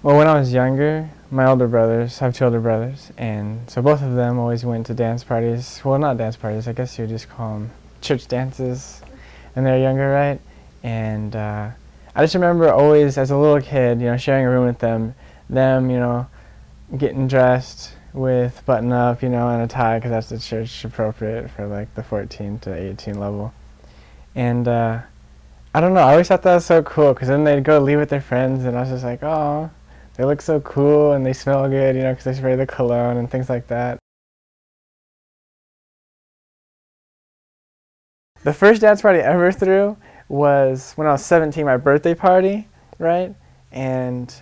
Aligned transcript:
Well, 0.00 0.16
when 0.16 0.28
I 0.28 0.38
was 0.38 0.52
younger, 0.52 1.10
my 1.28 1.44
older 1.46 1.66
brothers, 1.66 2.22
I 2.22 2.26
have 2.26 2.36
two 2.36 2.44
older 2.44 2.60
brothers, 2.60 3.10
and 3.18 3.68
so 3.68 3.82
both 3.82 4.00
of 4.00 4.14
them 4.14 4.38
always 4.38 4.64
went 4.64 4.86
to 4.86 4.94
dance 4.94 5.24
parties. 5.24 5.80
Well, 5.84 5.98
not 5.98 6.18
dance 6.18 6.36
parties, 6.36 6.68
I 6.68 6.72
guess 6.72 6.96
you 6.96 7.02
would 7.02 7.10
just 7.10 7.28
call 7.28 7.54
them 7.54 7.70
church 8.00 8.28
dances, 8.28 9.02
and 9.56 9.66
they're 9.66 9.80
younger, 9.80 10.08
right? 10.08 10.40
And 10.84 11.34
uh, 11.34 11.70
I 12.14 12.22
just 12.22 12.36
remember 12.36 12.70
always, 12.70 13.18
as 13.18 13.32
a 13.32 13.36
little 13.36 13.60
kid, 13.60 14.00
you 14.00 14.06
know, 14.06 14.16
sharing 14.16 14.46
a 14.46 14.50
room 14.50 14.66
with 14.66 14.78
them, 14.78 15.16
them, 15.50 15.90
you 15.90 15.98
know, 15.98 16.28
getting 16.96 17.26
dressed 17.26 17.90
with 18.12 18.62
button 18.66 18.92
up, 18.92 19.20
you 19.20 19.28
know, 19.28 19.48
and 19.48 19.64
a 19.64 19.66
tie, 19.66 19.98
because 19.98 20.12
that's 20.12 20.28
the 20.28 20.38
church 20.38 20.84
appropriate 20.84 21.50
for 21.50 21.66
like 21.66 21.92
the 21.96 22.04
14 22.04 22.60
to 22.60 22.72
18 22.72 23.18
level. 23.18 23.52
And 24.36 24.68
uh, 24.68 25.00
I 25.74 25.80
don't 25.80 25.92
know, 25.92 26.02
I 26.02 26.12
always 26.12 26.28
thought 26.28 26.42
that 26.42 26.54
was 26.54 26.66
so 26.66 26.84
cool, 26.84 27.14
because 27.14 27.26
then 27.26 27.42
they'd 27.42 27.64
go 27.64 27.80
leave 27.80 27.98
with 27.98 28.10
their 28.10 28.20
friends, 28.20 28.64
and 28.64 28.76
I 28.76 28.82
was 28.82 28.90
just 28.90 29.02
like, 29.02 29.24
oh, 29.24 29.70
they 30.18 30.24
look 30.24 30.42
so 30.42 30.60
cool 30.60 31.12
and 31.12 31.24
they 31.24 31.32
smell 31.32 31.68
good, 31.68 31.94
you 31.94 32.02
know, 32.02 32.10
because 32.10 32.24
they 32.24 32.34
spray 32.34 32.56
the 32.56 32.66
cologne 32.66 33.16
and 33.18 33.30
things 33.30 33.48
like 33.48 33.68
that. 33.68 33.98
The 38.42 38.52
first 38.52 38.80
dance 38.80 39.00
party 39.00 39.20
I 39.20 39.22
ever 39.22 39.52
threw 39.52 39.96
was 40.28 40.92
when 40.96 41.06
I 41.06 41.12
was 41.12 41.24
17, 41.24 41.64
my 41.64 41.76
birthday 41.76 42.16
party, 42.16 42.66
right? 42.98 43.32
And 43.70 44.34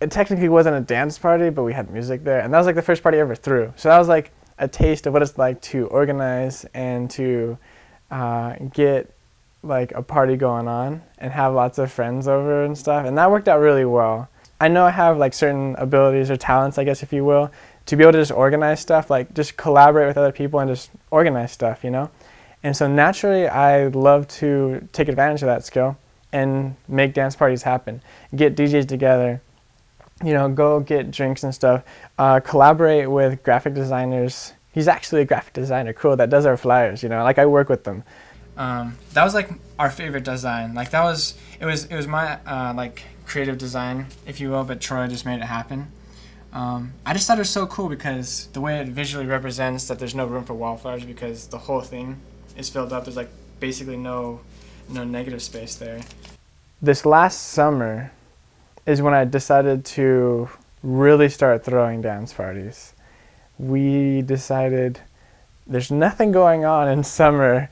it 0.00 0.10
technically 0.10 0.48
wasn't 0.48 0.74
a 0.74 0.80
dance 0.80 1.18
party, 1.18 1.50
but 1.50 1.62
we 1.62 1.72
had 1.72 1.90
music 1.90 2.24
there. 2.24 2.40
And 2.40 2.52
that 2.52 2.58
was 2.58 2.66
like 2.66 2.74
the 2.74 2.82
first 2.82 3.04
party 3.04 3.18
I 3.18 3.20
ever 3.20 3.36
threw. 3.36 3.72
So 3.76 3.88
that 3.88 3.98
was 3.98 4.08
like 4.08 4.32
a 4.58 4.66
taste 4.66 5.06
of 5.06 5.12
what 5.12 5.22
it's 5.22 5.38
like 5.38 5.60
to 5.62 5.86
organize 5.86 6.66
and 6.74 7.08
to 7.12 7.58
uh, 8.10 8.56
get 8.72 9.14
like 9.62 9.92
a 9.92 10.02
party 10.02 10.36
going 10.36 10.66
on 10.66 11.02
and 11.18 11.32
have 11.32 11.54
lots 11.54 11.78
of 11.78 11.92
friends 11.92 12.26
over 12.26 12.64
and 12.64 12.76
stuff. 12.76 13.06
And 13.06 13.16
that 13.18 13.30
worked 13.30 13.46
out 13.46 13.60
really 13.60 13.84
well. 13.84 14.28
I 14.60 14.68
know 14.68 14.84
I 14.84 14.90
have 14.90 15.18
like 15.18 15.34
certain 15.34 15.76
abilities 15.78 16.30
or 16.30 16.36
talents, 16.36 16.78
I 16.78 16.84
guess, 16.84 17.02
if 17.02 17.12
you 17.12 17.24
will, 17.24 17.50
to 17.86 17.96
be 17.96 18.02
able 18.02 18.12
to 18.12 18.18
just 18.18 18.32
organize 18.32 18.80
stuff, 18.80 19.10
like 19.10 19.32
just 19.34 19.56
collaborate 19.56 20.08
with 20.08 20.18
other 20.18 20.32
people 20.32 20.60
and 20.60 20.68
just 20.68 20.90
organize 21.10 21.52
stuff, 21.52 21.84
you 21.84 21.90
know? 21.90 22.10
And 22.62 22.76
so 22.76 22.88
naturally, 22.88 23.46
I 23.46 23.86
love 23.88 24.26
to 24.28 24.88
take 24.92 25.08
advantage 25.08 25.42
of 25.42 25.46
that 25.46 25.64
skill 25.64 25.96
and 26.32 26.76
make 26.88 27.14
dance 27.14 27.36
parties 27.36 27.62
happen, 27.62 28.02
get 28.34 28.56
DJs 28.56 28.88
together, 28.88 29.40
you 30.24 30.32
know, 30.32 30.48
go 30.48 30.80
get 30.80 31.10
drinks 31.10 31.44
and 31.44 31.54
stuff, 31.54 31.84
uh, 32.18 32.40
collaborate 32.40 33.08
with 33.08 33.42
graphic 33.44 33.74
designers. 33.74 34.52
He's 34.72 34.88
actually 34.88 35.22
a 35.22 35.24
graphic 35.24 35.52
designer, 35.52 35.92
cool, 35.92 36.16
that 36.16 36.30
does 36.30 36.46
our 36.46 36.56
flyers, 36.56 37.02
you 37.02 37.08
know, 37.08 37.22
like 37.22 37.38
I 37.38 37.46
work 37.46 37.68
with 37.68 37.84
them. 37.84 38.02
Um, 38.56 38.98
that 39.12 39.22
was 39.22 39.34
like 39.34 39.50
our 39.78 39.88
favorite 39.88 40.24
design. 40.24 40.74
Like 40.74 40.90
that 40.90 41.04
was 41.04 41.38
it 41.60 41.64
was 41.64 41.84
it 41.84 41.94
was 41.94 42.08
my 42.08 42.38
uh, 42.44 42.74
like 42.76 43.04
creative 43.28 43.58
design, 43.58 44.06
if 44.26 44.40
you 44.40 44.50
will, 44.50 44.64
but 44.64 44.80
Troy 44.80 45.06
just 45.06 45.24
made 45.26 45.40
it 45.40 45.44
happen. 45.44 45.92
Um, 46.52 46.94
I 47.04 47.12
just 47.12 47.26
thought 47.26 47.36
it 47.36 47.40
was 47.40 47.50
so 47.50 47.66
cool 47.66 47.88
because 47.88 48.48
the 48.54 48.60
way 48.60 48.80
it 48.80 48.88
visually 48.88 49.26
represents 49.26 49.86
that 49.88 49.98
there's 49.98 50.14
no 50.14 50.26
room 50.26 50.44
for 50.44 50.54
wallflowers 50.54 51.04
because 51.04 51.46
the 51.48 51.58
whole 51.58 51.82
thing 51.82 52.20
is 52.56 52.70
filled 52.70 52.92
up. 52.92 53.04
There's 53.04 53.16
like 53.16 53.28
basically 53.60 53.96
no 53.96 54.40
no 54.88 55.04
negative 55.04 55.42
space 55.42 55.74
there. 55.74 56.00
This 56.80 57.04
last 57.04 57.48
summer 57.48 58.12
is 58.86 59.02
when 59.02 59.12
I 59.12 59.26
decided 59.26 59.84
to 59.84 60.48
really 60.82 61.28
start 61.28 61.64
throwing 61.64 62.00
dance 62.00 62.32
parties. 62.32 62.94
We 63.58 64.22
decided 64.22 65.00
there's 65.66 65.90
nothing 65.90 66.32
going 66.32 66.64
on 66.64 66.88
in 66.88 67.04
summer 67.04 67.68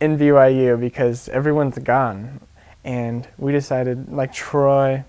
in 0.00 0.16
BYU 0.16 0.78
because 0.78 1.28
everyone's 1.30 1.78
gone. 1.78 2.40
And 2.84 3.26
we 3.38 3.52
decided, 3.52 4.12
like 4.12 4.32
Troy 4.32 5.04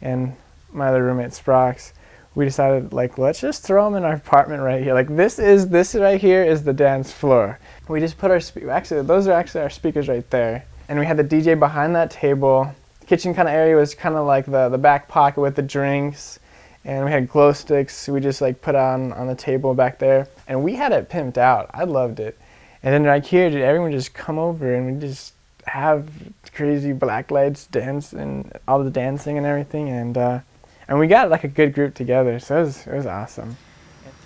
and 0.00 0.34
my 0.72 0.88
other 0.88 1.04
roommate 1.04 1.30
Sprox, 1.30 1.92
we 2.34 2.44
decided 2.44 2.92
like 2.92 3.18
let's 3.18 3.40
just 3.40 3.62
throw 3.62 3.84
them 3.84 3.94
in 3.94 4.04
our 4.04 4.14
apartment 4.14 4.62
right 4.62 4.82
here. 4.82 4.94
Like 4.94 5.14
this 5.14 5.38
is 5.38 5.68
this 5.68 5.94
right 5.94 6.20
here 6.20 6.42
is 6.42 6.64
the 6.64 6.72
dance 6.72 7.12
floor. 7.12 7.58
We 7.88 8.00
just 8.00 8.18
put 8.18 8.30
our 8.30 8.40
spe- 8.40 8.64
actually 8.70 9.02
those 9.02 9.26
are 9.28 9.32
actually 9.32 9.62
our 9.62 9.70
speakers 9.70 10.08
right 10.08 10.28
there, 10.30 10.64
and 10.88 10.98
we 10.98 11.06
had 11.06 11.16
the 11.16 11.24
DJ 11.24 11.58
behind 11.58 11.94
that 11.94 12.10
table. 12.10 12.74
Kitchen 13.06 13.34
kind 13.34 13.48
of 13.48 13.54
area 13.54 13.76
was 13.76 13.94
kind 13.94 14.14
of 14.14 14.26
like 14.26 14.46
the 14.46 14.68
the 14.68 14.78
back 14.78 15.08
pocket 15.08 15.40
with 15.40 15.56
the 15.56 15.62
drinks, 15.62 16.38
and 16.84 17.04
we 17.04 17.10
had 17.10 17.28
glow 17.28 17.52
sticks. 17.52 18.08
We 18.08 18.20
just 18.20 18.40
like 18.40 18.62
put 18.62 18.74
on 18.74 19.12
on 19.12 19.26
the 19.26 19.34
table 19.34 19.74
back 19.74 19.98
there, 19.98 20.28
and 20.48 20.64
we 20.64 20.74
had 20.74 20.92
it 20.92 21.10
pimped 21.10 21.36
out. 21.36 21.70
I 21.74 21.84
loved 21.84 22.18
it. 22.18 22.38
And 22.82 22.92
then 22.92 23.04
right 23.04 23.24
here, 23.24 23.48
did 23.50 23.62
everyone 23.62 23.92
just 23.92 24.12
come 24.12 24.38
over 24.38 24.74
and 24.74 24.92
we 24.92 25.00
just 25.00 25.34
have 25.66 26.08
crazy 26.54 26.92
black 26.92 27.30
lights 27.30 27.66
dance 27.66 28.12
and 28.12 28.52
all 28.68 28.82
the 28.82 28.90
dancing 28.90 29.38
and 29.38 29.46
everything, 29.46 29.88
and 29.88 30.16
uh, 30.16 30.40
and 30.88 30.98
we 30.98 31.06
got 31.06 31.30
like 31.30 31.44
a 31.44 31.48
good 31.48 31.74
group 31.74 31.94
together. 31.94 32.38
So 32.38 32.58
it 32.58 32.60
was 32.60 32.86
it 32.86 32.94
was 32.94 33.06
awesome. 33.06 33.56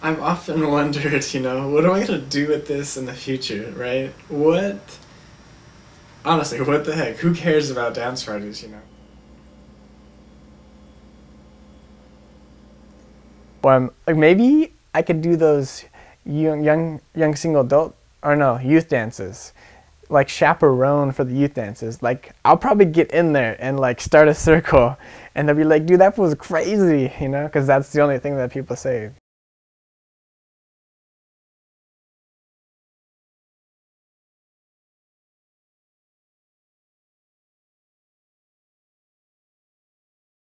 I've 0.02 0.20
often 0.20 0.70
wondered, 0.70 1.32
you 1.32 1.40
know, 1.40 1.68
what 1.68 1.84
am 1.84 1.92
I 1.92 2.04
gonna 2.04 2.18
do 2.18 2.48
with 2.48 2.68
this 2.68 2.96
in 2.96 3.06
the 3.06 3.14
future, 3.14 3.72
right? 3.76 4.12
What? 4.28 4.98
Honestly, 6.24 6.60
what 6.60 6.84
the 6.84 6.94
heck? 6.94 7.16
Who 7.16 7.34
cares 7.34 7.70
about 7.70 7.94
dance 7.94 8.24
parties, 8.24 8.62
you 8.62 8.68
know? 8.68 8.80
Well, 13.62 13.90
like 14.06 14.16
maybe 14.16 14.72
I 14.94 15.02
could 15.02 15.22
do 15.22 15.36
those 15.36 15.84
young 16.24 16.62
young 16.62 17.00
young 17.14 17.34
single 17.34 17.62
adult 17.62 17.96
or 18.22 18.36
no, 18.36 18.58
youth 18.58 18.88
dances. 18.88 19.52
Like 20.08 20.28
chaperone 20.28 21.12
for 21.12 21.24
the 21.24 21.34
youth 21.34 21.54
dances. 21.54 22.02
Like 22.02 22.32
I'll 22.44 22.56
probably 22.56 22.86
get 22.86 23.10
in 23.10 23.32
there 23.32 23.56
and 23.58 23.78
like 23.78 24.00
start 24.00 24.28
a 24.28 24.34
circle 24.48 24.96
and 25.34 25.48
they'll 25.48 25.56
be 25.56 25.64
like, 25.64 25.86
dude, 25.86 26.00
that 26.00 26.16
was 26.16 26.34
crazy, 26.34 27.12
you 27.20 27.28
know, 27.28 27.46
because 27.46 27.66
that's 27.66 27.92
the 27.92 28.00
only 28.00 28.18
thing 28.18 28.36
that 28.36 28.50
people 28.50 28.76
say. 28.76 29.10